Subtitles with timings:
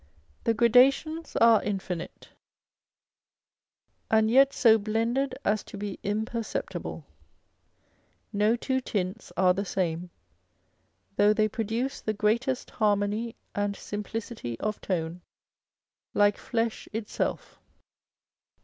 [0.45, 2.29] The gradations are infinite,
[4.09, 7.05] and yet so blended as to be imperceptible.
[8.33, 10.09] No two tints are the same,
[11.17, 15.21] though they produce the greatest harmony and simplicity of tone,
[16.15, 17.59] like flesh itself.